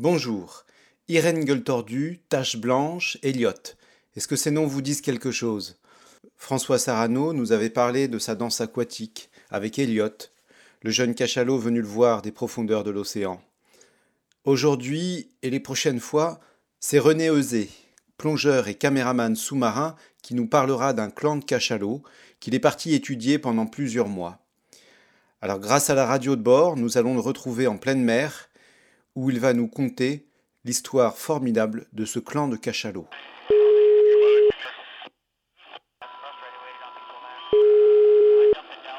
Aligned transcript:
Bonjour. 0.00 0.64
Irène 1.08 1.44
Gueule 1.44 1.64
Tordue, 1.64 2.20
Tache 2.28 2.56
Blanche, 2.56 3.18
Elliot. 3.24 3.50
Est-ce 4.14 4.28
que 4.28 4.36
ces 4.36 4.52
noms 4.52 4.68
vous 4.68 4.80
disent 4.80 5.00
quelque 5.00 5.32
chose? 5.32 5.80
François 6.36 6.78
Sarano 6.78 7.32
nous 7.32 7.50
avait 7.50 7.68
parlé 7.68 8.06
de 8.06 8.20
sa 8.20 8.36
danse 8.36 8.60
aquatique 8.60 9.28
avec 9.50 9.76
Elliot, 9.76 10.16
le 10.82 10.92
jeune 10.92 11.16
cachalot 11.16 11.58
venu 11.58 11.80
le 11.80 11.88
voir 11.88 12.22
des 12.22 12.30
profondeurs 12.30 12.84
de 12.84 12.92
l'océan. 12.92 13.42
Aujourd'hui 14.44 15.32
et 15.42 15.50
les 15.50 15.58
prochaines 15.58 15.98
fois, 15.98 16.38
c'est 16.78 17.00
René 17.00 17.28
Eusé, 17.28 17.68
plongeur 18.18 18.68
et 18.68 18.76
caméraman 18.76 19.34
sous-marin, 19.34 19.96
qui 20.22 20.36
nous 20.36 20.46
parlera 20.46 20.92
d'un 20.92 21.10
clan 21.10 21.34
de 21.34 21.44
cachalots 21.44 22.04
qu'il 22.38 22.54
est 22.54 22.60
parti 22.60 22.94
étudier 22.94 23.40
pendant 23.40 23.66
plusieurs 23.66 24.06
mois. 24.06 24.38
Alors 25.42 25.58
grâce 25.58 25.90
à 25.90 25.96
la 25.96 26.06
radio 26.06 26.36
de 26.36 26.42
bord, 26.42 26.76
nous 26.76 26.98
allons 26.98 27.14
le 27.14 27.20
retrouver 27.20 27.66
en 27.66 27.78
pleine 27.78 28.04
mer 28.04 28.48
où 29.18 29.30
il 29.30 29.40
va 29.40 29.52
nous 29.52 29.66
conter 29.66 30.28
l'histoire 30.62 31.16
formidable 31.18 31.88
de 31.92 32.04
ce 32.04 32.20
clan 32.20 32.46
de 32.46 32.56
cachalots. 32.56 33.08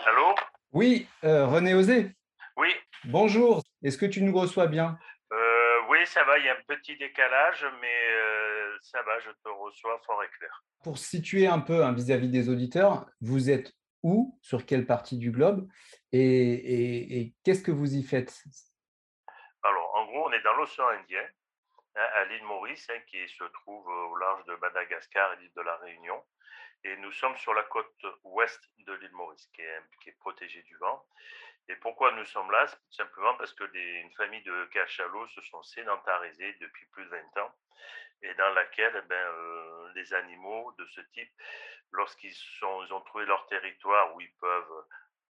Allô? 0.05 0.35
Oui, 0.73 1.07
euh, 1.23 1.47
René 1.47 1.73
Osé. 1.73 2.11
Oui, 2.57 2.67
Bonjour, 3.05 3.63
est-ce 3.81 3.97
que 3.97 4.05
tu 4.05 4.21
nous 4.21 4.37
reçois 4.37 4.67
bien? 4.67 4.99
Euh, 5.31 5.75
oui, 5.89 5.99
ça 6.05 6.25
va, 6.25 6.37
il 6.37 6.43
y 6.43 6.49
a 6.49 6.53
un 6.53 6.63
petit 6.67 6.97
décalage, 6.97 7.65
mais 7.79 8.11
euh, 8.11 8.75
ça 8.81 9.01
va, 9.03 9.19
je 9.19 9.29
te 9.29 9.47
reçois 9.47 10.01
fort 10.05 10.21
et 10.21 10.27
clair. 10.37 10.65
Pour 10.83 10.97
situer 10.97 11.47
un 11.47 11.59
peu 11.59 11.85
hein, 11.85 11.93
vis-à-vis 11.93 12.27
des 12.27 12.49
auditeurs, 12.49 13.05
vous 13.21 13.49
êtes 13.49 13.71
où, 14.03 14.37
sur 14.41 14.65
quelle 14.65 14.85
partie 14.85 15.17
du 15.17 15.31
globe? 15.31 15.65
Et, 16.11 16.19
et- 16.21 17.19
et 17.21 17.33
qu'est-ce 17.45 17.61
que 17.63 17.71
vous 17.71 17.95
y 17.95 18.03
faites? 18.03 18.43
Gros, 20.09 20.27
on 20.27 20.31
est 20.31 20.41
dans 20.41 20.53
l'océan 20.53 20.87
Indien, 20.89 21.27
hein, 21.95 22.07
à 22.15 22.25
l'île 22.25 22.43
Maurice, 22.43 22.89
hein, 22.89 22.99
qui 23.07 23.27
se 23.29 23.43
trouve 23.43 23.89
euh, 23.89 24.07
au 24.07 24.15
large 24.17 24.43
de 24.45 24.55
Madagascar 24.55 25.33
et 25.33 25.37
l'île 25.37 25.53
de 25.55 25.61
la 25.61 25.75
Réunion. 25.77 26.23
Et 26.83 26.95
nous 26.97 27.11
sommes 27.11 27.37
sur 27.37 27.53
la 27.53 27.63
côte 27.63 28.05
ouest 28.23 28.61
de 28.79 28.93
l'île 28.93 29.11
Maurice, 29.11 29.47
qui 29.53 29.61
est, 29.61 30.17
protégée 30.19 30.63
du 30.63 30.77
vent. 30.77 31.05
Et 31.67 31.75
pourquoi 31.75 32.11
nous 32.13 32.25
sommes 32.25 32.49
là? 32.51 32.65
C'est 32.67 33.03
simplement 33.03 33.35
parce 33.35 33.53
que 33.53 33.63
une 33.75 34.11
famille 34.13 34.41
de 34.41 34.65
cachalots 34.65 35.27
se 35.27 35.41
sont 35.41 35.61
sédentarisés 35.61 36.53
depuis 36.61 36.85
plus 36.87 37.05
de 37.05 37.09
20 37.09 37.37
ans, 37.37 37.55
et 38.23 38.33
dans 38.35 38.49
laquelle 38.53 38.93
eh 38.97 39.07
ben, 39.07 39.15
euh, 39.15 39.91
les 39.93 40.13
animaux 40.13 40.73
de 40.79 40.85
ce 40.87 41.01
type, 41.13 41.31
lorsqu'ils 41.91 42.33
ils 42.33 42.93
ont 42.93 43.01
trouvé 43.01 43.25
leur 43.25 43.45
territoire 43.47 44.15
où 44.15 44.21
ils 44.21 44.33
peuvent 44.39 44.85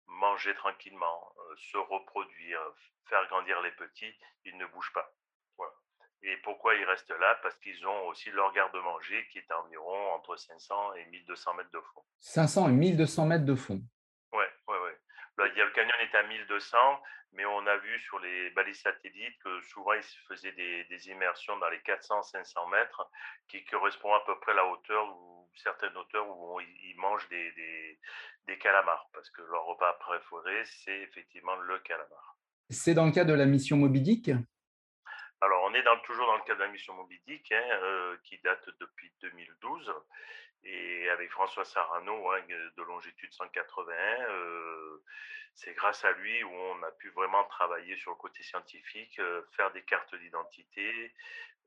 manger 0.07 0.55
tranquillement, 0.55 1.33
euh, 1.39 1.55
se 1.57 1.77
reproduire, 1.79 2.61
faire 3.09 3.27
grandir 3.29 3.61
les 3.63 3.73
petits, 3.73 4.15
ils 4.45 4.57
ne 4.57 4.67
bougent 4.67 4.93
pas. 4.93 5.15
Et 6.25 6.37
pourquoi 6.45 6.75
ils 6.75 6.85
restent 6.85 7.11
là? 7.19 7.37
Parce 7.43 7.57
qu'ils 7.59 7.85
ont 7.87 8.07
aussi 8.07 8.31
leur 8.31 8.53
garde-manger 8.53 9.27
qui 9.33 9.39
est 9.39 9.53
environ 9.53 10.13
entre 10.13 10.37
500 10.37 10.95
et 10.95 11.05
1200 11.07 11.55
mètres 11.55 11.71
de 11.73 11.81
fond. 11.81 12.03
500 12.21 12.69
et 12.69 12.73
1200 12.73 13.27
mètres 13.27 13.45
de 13.45 13.57
fond. 13.57 13.83
Ouais, 14.33 14.49
ouais, 14.69 14.79
ouais. 14.79 14.99
Là, 14.99 14.99
il 14.99 14.99
y 14.99 14.99
a, 14.99 15.22
le 15.39 15.71
canyon 15.71 15.95
est 16.01 16.15
à 16.15 16.23
1200, 16.25 16.77
mais 17.33 17.45
on 17.47 17.67
a 17.67 17.77
vu 17.79 17.99
sur 18.01 18.19
les 18.19 18.51
balises 18.51 18.81
satellites 18.81 19.39
que 19.43 19.61
souvent 19.63 19.95
ils 19.95 20.03
se 20.03 20.17
faisaient 20.29 20.53
des, 20.53 20.85
des 20.85 21.09
immersions 21.09 21.57
dans 21.59 21.69
les 21.71 21.79
400-500 21.79 22.71
mètres, 22.71 23.11
qui 23.49 23.65
correspondent 23.65 24.21
à 24.21 24.25
peu 24.27 24.39
près 24.41 24.53
à 24.53 24.57
la 24.57 24.67
hauteur 24.67 25.09
ou 25.17 25.51
certaines 25.57 25.97
hauteurs 25.97 26.29
où 26.29 26.57
on- 26.57 26.61
ils 26.61 26.95
mangent 26.99 27.29
des, 27.29 27.53
des, 27.53 27.99
des 28.47 28.59
calamars, 28.59 29.09
parce 29.13 29.31
que 29.31 29.43
leur 29.43 29.65
repas 29.65 29.93
préféré, 29.95 30.63
c'est 30.67 31.01
effectivement 31.01 31.57
le 31.57 31.79
calamar. 31.81 32.37
C'est 32.71 32.95
dans 32.95 33.07
le 33.07 33.13
cadre 33.13 33.31
de 33.33 33.37
la 33.37 33.47
mission 33.47 33.77
Moby 33.77 34.01
Dick? 34.01 34.31
Alors, 35.41 35.65
on 35.65 35.75
est 35.75 35.83
dans, 35.83 35.99
toujours 36.01 36.27
dans 36.27 36.37
le 36.37 36.43
cadre 36.43 36.61
de 36.61 36.65
la 36.65 36.71
mission 36.71 36.95
Moby 36.95 37.21
Dick, 37.27 37.51
hein, 37.53 37.63
euh, 37.83 38.17
qui 38.25 38.39
date 38.43 38.65
depuis 38.79 39.13
2012, 39.23 39.93
et 40.65 41.09
avec 41.11 41.31
François 41.31 41.65
Sarano, 41.65 42.31
hein, 42.31 42.41
de 42.77 42.83
longitude 42.83 43.33
181. 43.33 43.95
euh, 44.31 45.03
c'est 45.55 45.75
grâce 45.75 46.05
à 46.05 46.13
lui 46.13 46.43
où 46.45 46.51
on 46.51 46.83
a 46.83 46.91
pu 46.93 47.11
vraiment 47.11 47.45
travailler 47.45 47.97
sur 47.97 48.13
le 48.13 48.17
côté 48.17 48.43
scientifique, 48.43 49.19
euh, 49.19 49.43
faire 49.57 49.71
des 49.73 49.83
cartes 49.83 50.15
d'identité, 50.15 51.15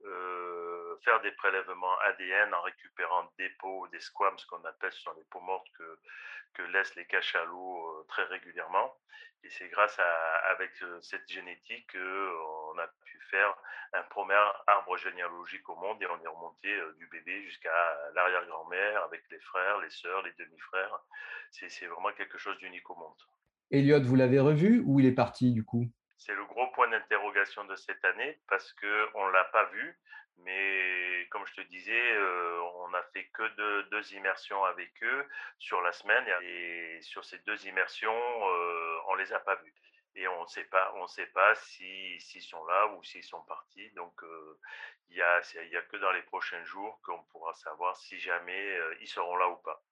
euh, 0.05 0.97
faire 1.03 1.21
des 1.21 1.31
prélèvements 1.31 1.97
ADN 1.99 2.53
en 2.53 2.61
récupérant 2.61 3.31
des 3.37 3.49
peaux, 3.59 3.87
des 3.89 3.99
squams, 3.99 4.37
ce 4.39 4.47
qu'on 4.47 4.63
appelle, 4.65 4.91
ce 4.91 5.09
les 5.17 5.23
peaux 5.25 5.41
mortes 5.41 5.67
que, 5.77 5.99
que 6.53 6.61
laissent 6.63 6.95
les 6.95 7.05
cachalots 7.05 8.05
très 8.09 8.23
régulièrement. 8.23 8.97
Et 9.43 9.49
c'est 9.51 9.67
grâce 9.69 9.99
à 9.99 10.35
avec 10.49 10.71
cette 11.01 11.29
génétique 11.29 11.91
qu'on 11.91 12.77
a 12.79 12.87
pu 13.05 13.19
faire 13.29 13.55
un 13.93 14.03
premier 14.03 14.41
arbre 14.65 14.97
généalogique 14.97 15.69
au 15.69 15.75
monde 15.75 16.01
et 16.01 16.07
on 16.07 16.19
est 16.23 16.27
remonté 16.27 16.75
du 16.97 17.07
bébé 17.07 17.43
jusqu'à 17.43 17.71
l'arrière-grand-mère 18.15 18.84
avec 19.05 19.23
les 19.31 19.39
frères, 19.39 19.79
les 19.79 19.89
sœurs, 19.89 20.21
les 20.23 20.33
demi-frères. 20.33 20.99
C'est 21.51 21.87
vraiment 21.87 22.11
quelque 22.13 22.37
chose 22.37 22.57
d'unique 22.57 22.89
au 22.89 22.95
monde. 22.95 23.17
Elliot, 23.71 24.01
vous 24.01 24.15
l'avez 24.15 24.39
revu 24.39 24.83
ou 24.85 24.99
il 24.99 25.05
est 25.05 25.15
parti 25.15 25.51
du 25.51 25.63
coup? 25.63 25.85
C'est 26.17 26.35
le 26.35 26.45
gros 26.45 26.67
point 26.71 26.89
d'interrogation 26.89 27.65
de 27.65 27.75
cette 27.75 28.03
année 28.05 28.39
parce 28.47 28.73
qu'on 28.73 29.27
ne 29.27 29.31
l'a 29.31 29.43
pas 29.45 29.65
vu, 29.65 29.99
mais 30.37 31.27
comme 31.29 31.45
je 31.45 31.61
te 31.61 31.67
disais, 31.67 32.13
euh, 32.13 32.61
on 32.79 32.89
n'a 32.89 33.03
fait 33.13 33.25
que 33.33 33.55
deux, 33.55 33.83
deux 33.91 34.13
immersions 34.13 34.63
avec 34.65 34.91
eux 35.03 35.25
sur 35.59 35.81
la 35.81 35.91
semaine 35.91 36.25
et 36.41 36.99
sur 37.01 37.23
ces 37.25 37.39
deux 37.39 37.67
immersions, 37.67 38.11
euh, 38.11 38.97
on 39.07 39.15
les 39.15 39.33
a 39.33 39.39
pas 39.39 39.55
vus. 39.55 39.73
Et 40.15 40.27
on 40.27 40.43
ne 40.43 40.47
sait 40.47 40.63
pas, 40.65 40.93
on 40.95 41.07
sait 41.07 41.25
pas 41.27 41.53
si 41.55 42.19
s'ils 42.19 42.41
sont 42.41 42.63
là 42.65 42.87
ou 42.95 43.03
s'ils 43.03 43.23
sont 43.23 43.41
partis. 43.47 43.89
Donc 43.95 44.13
euh, 44.23 44.59
il 45.09 45.17
y 45.17 45.21
a, 45.21 45.41
c'est- 45.43 45.65
il 45.65 45.71
y 45.71 45.77
a 45.77 45.81
que 45.81 45.97
dans 45.97 46.11
les 46.11 46.21
prochains 46.23 46.63
jours 46.63 46.99
qu'on 47.03 47.21
pourra 47.31 47.53
savoir 47.53 47.95
si 47.97 48.17
jamais 48.19 48.77
euh, 48.77 48.95
ils 49.01 49.07
seront 49.07 49.35
là 49.35 49.49
ou 49.49 49.57
pas. 49.57 49.83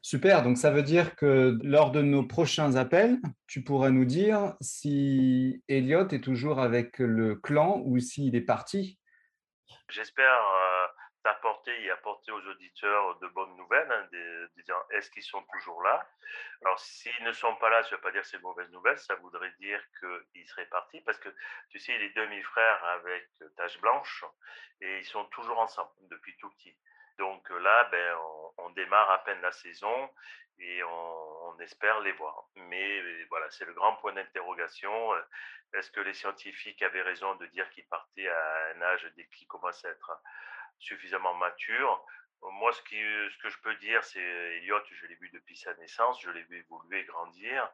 Super, 0.00 0.42
donc 0.42 0.56
ça 0.56 0.70
veut 0.70 0.82
dire 0.82 1.14
que 1.16 1.58
lors 1.62 1.90
de 1.90 2.00
nos 2.00 2.22
prochains 2.26 2.76
appels, 2.76 3.18
tu 3.46 3.62
pourras 3.62 3.90
nous 3.90 4.06
dire 4.06 4.54
si 4.60 5.62
Elliot 5.68 6.08
est 6.08 6.22
toujours 6.24 6.60
avec 6.60 6.98
le 6.98 7.36
clan 7.36 7.82
ou 7.84 7.98
s'il 7.98 8.34
est 8.34 8.40
parti. 8.40 8.98
J'espère 9.90 10.32
euh, 10.32 10.86
t'apporter 11.26 11.74
et 11.82 11.90
apporter 11.90 12.30
aux 12.30 12.46
auditeurs 12.46 13.18
de 13.18 13.26
bonnes 13.26 13.56
nouvelles, 13.56 13.90
hein, 13.90 14.06
des- 14.12 14.46
disant 14.56 14.80
est-ce 14.90 15.10
qu'ils 15.10 15.24
sont 15.24 15.42
toujours 15.52 15.82
là? 15.82 16.08
Alors, 16.62 16.78
s'ils 16.78 17.24
ne 17.24 17.32
sont 17.32 17.56
pas 17.56 17.68
là, 17.68 17.82
ça 17.82 17.90
ne 17.90 17.94
veut 17.96 18.00
pas 18.00 18.12
dire 18.12 18.22
que 18.22 18.28
c'est 18.28 18.42
mauvaise 18.42 18.70
nouvelle, 18.70 18.96
ça 18.96 19.16
voudrait 19.16 19.50
dire 19.58 19.82
qu'ils 19.98 20.46
seraient 20.46 20.66
partis, 20.66 21.00
parce 21.00 21.18
que 21.18 21.28
tu 21.70 21.80
sais, 21.80 21.98
les 21.98 22.10
demi-frères 22.10 22.84
avec 22.84 23.28
tache 23.56 23.80
blanche, 23.80 24.24
et 24.80 24.98
ils 24.98 25.04
sont 25.04 25.24
toujours 25.24 25.58
ensemble 25.58 25.90
depuis 26.02 26.36
tout 26.36 26.50
petit. 26.50 26.76
Donc 27.18 27.50
euh, 27.50 27.58
là, 27.58 27.88
ben, 27.90 28.16
on, 28.58 28.70
démarre 28.70 29.10
à 29.10 29.24
peine 29.24 29.40
la 29.40 29.52
saison 29.52 30.10
et 30.58 30.82
on, 30.84 31.48
on 31.48 31.58
espère 31.60 31.98
les 32.00 32.12
voir. 32.12 32.44
Mais 32.54 33.00
euh, 33.00 33.26
voilà, 33.30 33.50
c'est 33.50 33.64
le 33.64 33.72
grand 33.72 33.96
point 33.96 34.12
d'interrogation. 34.12 35.14
Euh, 35.14 35.22
Est-ce 35.74 35.90
que 35.90 36.00
les 36.00 36.14
scientifiques 36.14 36.82
avaient 36.82 37.02
raison 37.02 37.34
de 37.36 37.46
dire 37.46 37.68
qu'ils 37.70 37.86
partaient 37.88 38.28
à 38.28 38.66
un 38.76 38.82
âge 38.82 39.10
dès 39.16 39.26
qu'ils 39.28 39.48
commencent 39.48 39.84
à 39.86 39.90
être 39.90 40.10
suffisamment 40.78 41.34
matures 41.34 42.04
Moi, 42.42 42.72
ce, 42.72 42.82
qui, 42.82 42.96
ce 42.96 43.38
que 43.38 43.48
je 43.48 43.58
peux 43.60 43.74
dire, 43.76 44.02
c'est 44.04 44.20
Elliot, 44.20 44.80
je 44.90 45.06
l'ai 45.06 45.16
vu 45.16 45.30
depuis 45.30 45.56
sa 45.56 45.74
naissance, 45.74 46.20
je 46.22 46.30
l'ai 46.30 46.42
vu 46.44 46.58
évoluer, 46.58 47.04
grandir. 47.04 47.70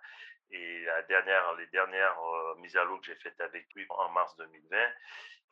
Et 0.50 0.84
la 0.84 1.02
dernière, 1.02 1.54
les 1.54 1.66
dernières 1.68 2.18
euh, 2.20 2.54
mises 2.56 2.76
à 2.76 2.84
l'eau 2.84 2.98
que 2.98 3.06
j'ai 3.06 3.16
faites 3.16 3.40
avec 3.40 3.66
lui 3.74 3.86
en 3.88 4.10
mars 4.10 4.36
2020, 4.36 4.76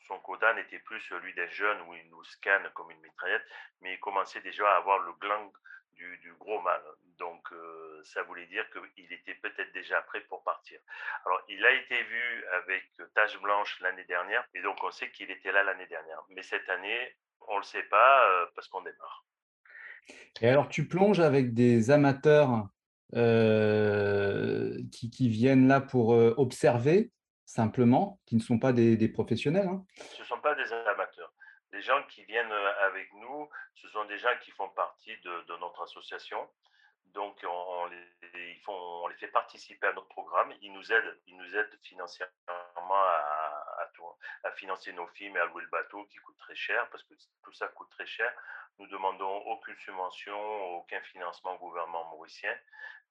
son 0.07 0.19
quota 0.21 0.53
n'était 0.55 0.79
plus 0.81 1.01
celui 1.01 1.33
d'un 1.35 1.47
jeune 1.49 1.81
où 1.83 1.95
il 1.95 2.09
nous 2.11 2.25
scanne 2.25 2.69
comme 2.75 2.91
une 2.91 3.01
mitraillette, 3.01 3.47
mais 3.81 3.95
il 3.95 4.01
commençait 4.01 4.41
déjà 4.41 4.71
à 4.71 4.77
avoir 4.77 4.99
le 4.99 5.13
gland 5.15 5.53
du, 5.95 6.35
gros 6.39 6.61
mâle. 6.63 6.83
Donc, 7.19 7.53
euh, 7.53 8.03
ça 8.05 8.23
voulait 8.23 8.47
dire 8.47 8.65
qu'il 8.71 9.13
était 9.13 9.35
peut-être 9.35 9.73
déjà 9.73 10.01
prêt 10.03 10.23
pour 10.23 10.43
partir. 10.43 10.81
Alors, 11.27 11.43
il 11.49 11.65
a 11.65 11.73
été 11.73 12.03
vu 12.03 12.45
avec 12.53 12.91
tache 13.15 13.39
blanche 13.41 13.79
l'année 13.81 14.05
dernière, 14.05 14.45
et 14.55 14.63
donc 14.63 14.83
on 14.83 14.91
sait 14.91 15.11
qu'il 15.11 15.31
était 15.31 15.53
là 15.53 15.63
l'année 15.63 15.87
dernière. 15.87 16.23
Mais 16.31 16.43
cette 16.43 16.69
année, 16.69 17.17
on 17.51 17.55
ne 17.57 17.61
le 17.61 17.65
sait 17.65 17.83
pas 17.85 18.27
euh, 18.27 18.47
parce 18.55 18.69
qu'on 18.69 18.81
démarre. 18.83 19.25
Et 20.41 20.49
alors, 20.49 20.69
tu 20.69 20.89
plonges 20.89 21.21
avec 21.21 21.53
des 21.55 21.91
amateurs 21.91 22.69
euh, 23.15 24.73
qui, 24.93 25.11
qui 25.11 25.29
viennent 25.29 25.69
là 25.69 25.81
pour 25.81 26.15
euh, 26.15 26.35
observer 26.39 27.11
simplement, 27.45 28.21
qui 28.27 28.37
ne 28.37 28.41
sont 28.41 28.59
pas 28.59 28.73
des, 28.73 28.97
des 28.97 29.09
professionnels. 29.09 29.69
hein. 29.69 29.85
Ce 30.17 30.23
ne 30.23 30.27
sont 30.27 30.41
pas 30.41 30.55
des 30.55 30.73
amateurs. 30.73 31.33
Les 31.73 31.83
gens 31.83 32.03
qui 32.09 32.25
viennent 32.25 32.53
avec 32.89 33.09
nous, 33.15 33.49
ce 33.75 33.89
sont 33.89 34.05
des 34.07 34.19
gens 34.19 34.35
qui 34.43 34.51
font 34.53 34.69
partie 34.71 35.17
de, 35.25 35.47
de 35.47 35.57
notre 35.61 35.83
association. 35.83 36.39
Donc, 37.07 37.37
on, 37.45 37.49
on 37.83 37.87
les, 37.87 38.05
ils 38.53 38.61
font- 38.65 39.03
on 39.05 39.09
les 39.09 39.17
fait 39.17 39.29
participer 39.29 39.87
à 39.89 39.93
notre 39.93 40.09
programme. 40.09 40.53
Ils 40.63 40.73
nous 40.73 40.93
aident, 40.93 41.21
ils 41.27 41.37
nous 41.37 41.57
aident 41.57 41.79
financièrement 41.83 42.31
à, 42.93 43.50
à 43.91 43.93
tout- 43.93 44.17
à 44.45 44.51
financer 44.53 44.93
nos 44.93 45.07
films 45.09 45.37
et 45.37 45.41
à 45.41 45.47
louer 45.47 45.63
le 45.63 45.69
bateau 45.69 46.05
qui 46.07 46.19
coûte 46.19 46.39
très 46.39 46.55
cher 46.55 46.89
parce 46.91 47.03
que 47.05 47.15
tout 47.43 47.53
ça 47.53 47.69
coûte 47.69 47.91
très 47.91 48.07
cher. 48.07 48.33
Nous 48.79 48.87
demandons 48.87 49.37
aucune 49.53 49.77
subvention, 49.79 50.77
aucun 50.79 51.01
financement 51.13 51.55
au 51.55 51.59
gouvernement 51.59 52.05
mauricien 52.11 52.57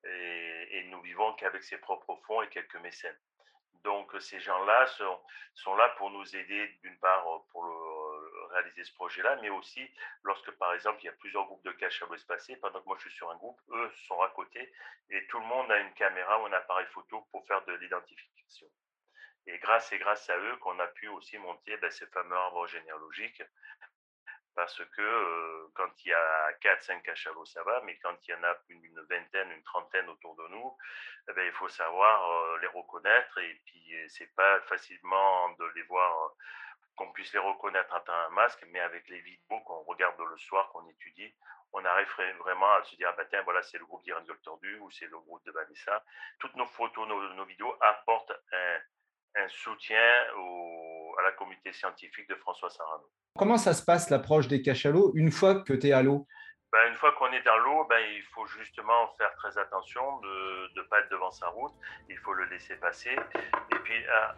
et, 0.04 0.84
nous 0.90 1.02
vivons 1.02 1.34
qu'avec 1.34 1.64
ses 1.64 1.78
propres 1.78 2.16
fonds 2.26 2.42
et 2.42 2.50
quelques 2.50 2.78
mécènes. 2.78 3.18
Donc 3.84 4.14
ces 4.20 4.40
gens-là 4.40 4.88
sont, 5.56 5.76
là 5.76 5.90
pour 5.98 6.10
nous 6.10 6.36
aider 6.36 6.68
d'une 6.82 6.98
part 7.00 7.26
pour 7.52 7.64
réaliser 8.52 8.84
ce 8.84 8.94
projet-là, 8.94 9.38
mais 9.42 9.50
aussi 9.50 9.90
lorsque 10.24 10.52
par 10.52 10.74
exemple 10.74 11.00
il 11.02 11.06
y 11.06 11.10
a 11.10 11.14
plusieurs 11.14 11.46
groupes 11.46 11.64
de 11.64 11.72
cachalots 11.74 12.16
espacés, 12.16 12.56
pendant 12.58 12.82
que 12.82 12.86
moi 12.86 12.98
je 12.98 13.08
suis 13.08 13.18
sur 13.18 13.30
un 13.30 13.36
groupe, 13.36 13.60
eux 13.70 13.92
sont 14.08 14.22
à 14.22 14.30
côté 14.30 14.74
et 15.12 15.28
tout 15.28 15.40
le 15.40 15.46
monde 15.46 15.72
a 15.72 15.80
une 15.80 15.94
caméra 15.94 16.42
ou 16.42 16.46
un 16.48 16.54
appareil 16.54 16.88
photo 16.88 17.22
pour 17.32 17.46
faire 17.46 17.64
de 17.66 17.74
l'identification. 17.74 18.68
Et 19.52 19.58
grâce 19.58 19.92
et 19.92 19.98
grâce 19.98 20.30
à 20.30 20.38
eux 20.38 20.58
qu'on 20.58 20.78
a 20.80 20.86
pu 20.86 21.08
aussi 21.08 21.40
monter 21.40 21.76
ben, 21.78 21.90
ces 21.90 22.06
fameux 22.08 22.36
arbres 22.36 22.68
généalogiques 22.68 23.42
parce 24.56 24.84
que 24.86 25.70
quand 25.74 25.90
il 26.04 26.10
y 26.10 26.14
a 26.14 26.52
4-5 26.62 27.02
cachalots, 27.02 27.46
ça 27.46 27.64
va, 27.64 27.82
mais 27.86 27.98
quand 28.00 28.16
il 28.28 28.32
y 28.32 28.34
en 28.36 28.44
a 28.44 28.56
une, 28.68 29.02
vingtaine, 29.10 29.52
une 29.52 29.64
trentaine 29.64 30.08
autour 30.10 30.36
de 30.36 30.48
nous, 30.50 30.78
eh 31.30 31.34
ben, 31.34 31.46
il 31.46 31.54
faut 31.54 31.70
savoir 31.70 32.58
les 32.58 32.68
reconnaître 32.68 33.38
et 33.40 33.62
puis 33.66 33.96
c'est 34.10 34.36
pas 34.36 34.60
facilement 34.62 35.50
de 35.54 35.66
les 35.76 35.84
voir, 35.84 36.34
qu'on 36.96 37.12
puisse 37.14 37.34
les 37.34 37.40
reconnaître 37.40 37.92
en 37.94 38.12
un 38.12 38.30
masque, 38.30 38.64
mais 38.68 38.82
avec 38.82 39.08
les 39.08 39.22
vidéos 39.22 39.62
qu'on 39.62 39.84
regarde 39.84 40.20
le 40.20 40.38
soir, 40.38 40.70
qu'on 40.74 40.88
étudie, 40.90 41.34
on 41.72 41.86
arrive 41.86 42.08
vraiment 42.40 42.72
à 42.74 42.84
se 42.84 42.96
dire, 42.96 43.10
ah 43.10 43.16
ben, 43.16 43.26
tiens, 43.30 43.42
voilà, 43.44 43.62
c'est 43.64 43.78
le 43.78 43.86
groupe 43.86 44.04
d'Irène 44.04 44.26
Tordu 44.44 44.78
ou 44.80 44.92
c'est 44.92 45.08
le 45.08 45.20
groupe 45.20 45.44
de 45.46 45.52
Vanessa. 45.52 46.04
Toutes 46.40 46.56
nos 46.56 46.66
photos, 46.66 47.08
nos 47.08 47.46
vidéos 47.46 47.76
apportent 47.82 48.34
soutien 49.50 49.98
à 51.18 51.24
la 51.24 51.32
communauté 51.34 51.72
scientifique 51.74 52.30
de 52.30 52.36
François 52.36 52.70
Sarano. 52.70 53.04
Comment 53.38 53.58
ça 53.58 53.74
se 53.74 53.84
passe 53.84 54.10
l'approche 54.10 54.48
des 54.48 54.62
cachalots 54.62 55.12
une 55.16 55.32
fois 55.32 55.62
que 55.62 55.74
tu 55.74 55.88
es 55.88 55.92
à 55.92 56.02
l'eau? 56.02 56.28
Ben, 56.72 56.88
Une 56.88 56.96
fois 56.96 57.12
qu'on 57.14 57.32
est 57.32 57.42
dans 57.42 57.58
l'eau, 57.58 57.86
ben, 57.90 58.00
il 58.16 58.24
faut 58.34 58.46
justement 58.46 59.08
faire 59.18 59.34
très 59.36 59.58
attention 59.58 60.20
de 60.20 60.70
ne 60.76 60.82
pas 60.84 61.00
être 61.00 61.10
devant 61.10 61.32
sa 61.32 61.48
route. 61.48 61.74
Il 62.10 62.18
faut 62.18 62.34
le 62.34 62.46
laisser 62.46 62.76
passer. 62.76 63.16
Et 63.72 63.76
puis. 63.84 64.06
Ah, 64.12 64.36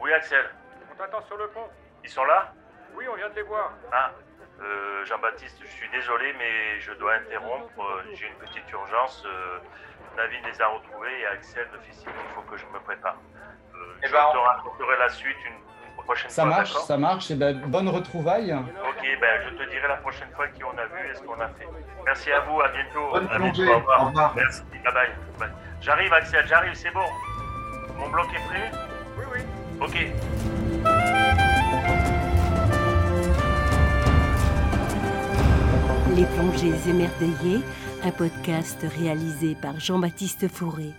oui, 0.00 0.12
Axel 0.12 0.44
On 0.92 0.94
t'attend 0.96 1.22
sur 1.22 1.36
le 1.36 1.48
pont. 1.48 1.68
Ils 2.04 2.10
sont 2.10 2.24
là? 2.24 2.52
Oui, 2.94 3.06
on 3.10 3.16
vient 3.16 3.30
de 3.30 3.34
les 3.34 3.42
voir. 3.42 3.72
Ah, 3.92 4.12
euh, 4.60 5.04
Jean-Baptiste, 5.04 5.58
je 5.62 5.68
suis 5.68 5.88
désolé, 5.90 6.34
mais 6.38 6.80
je 6.80 6.92
dois 6.94 7.14
interrompre. 7.14 8.02
J'ai 8.12 8.26
une 8.26 8.34
petite 8.34 8.70
urgence. 8.70 9.24
Euh, 9.26 9.58
David 10.18 10.40
les 10.52 10.60
a 10.60 10.66
retrouvés 10.66 11.20
et 11.22 11.26
Axel 11.26 11.64
de 11.72 11.78
Fissile, 11.86 12.10
il 12.10 12.34
faut 12.34 12.40
que 12.50 12.56
je 12.56 12.64
me 12.74 12.80
prépare. 12.80 13.14
Euh, 13.72 14.02
eh 14.02 14.08
je 14.08 14.12
ben, 14.12 14.18
te 14.32 14.36
raconterai 14.36 14.98
la 14.98 15.08
suite 15.10 15.36
une, 15.46 16.02
prochaine 16.02 16.28
ça 16.28 16.42
fois. 16.42 16.56
Marche, 16.56 16.72
ça 16.72 16.96
marche, 16.96 17.30
et 17.30 17.34
eh 17.34 17.36
ben, 17.36 17.56
bonne 17.68 17.88
retrouvaille. 17.88 18.52
Ok, 18.52 19.00
ben, 19.20 19.40
je 19.46 19.50
te 19.54 19.70
dirai 19.70 19.86
la 19.86 19.98
prochaine 19.98 20.28
fois 20.34 20.48
qui 20.48 20.64
on 20.64 20.76
a 20.76 20.86
vu 20.86 21.08
et 21.08 21.14
ce 21.14 21.22
qu'on 21.22 21.38
a 21.40 21.46
fait. 21.50 21.68
Merci 22.04 22.32
à 22.32 22.40
vous, 22.40 22.60
à 22.60 22.68
bientôt. 22.68 23.10
Bonne 23.12 23.28
à 23.30 23.38
bientôt, 23.38 23.62
au 23.62 23.76
revoir. 23.76 24.02
Au 24.02 24.06
revoir. 24.06 24.34
Merci, 24.34 24.62
bye 24.84 24.92
bye. 25.38 25.50
J'arrive 25.80 26.12
Axel, 26.12 26.44
j'arrive, 26.48 26.74
c'est 26.74 26.90
bon. 26.90 27.06
Mon 27.96 28.08
bloc 28.08 28.26
est 28.34 28.48
prêt 28.48 28.72
Oui, 29.18 29.24
oui. 29.32 29.40
Ok. 29.80 29.94
Les 36.16 36.24
plongées 36.24 36.90
émerveillées 36.90 37.62
un 38.04 38.10
podcast 38.10 38.84
réalisé 38.98 39.54
par 39.54 39.80
Jean-Baptiste 39.80 40.48
Fourré. 40.48 40.92